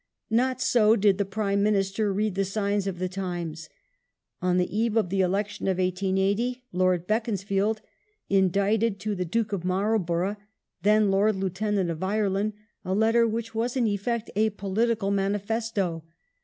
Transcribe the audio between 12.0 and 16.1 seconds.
Ireland, a letter which was in effect a political manifesto.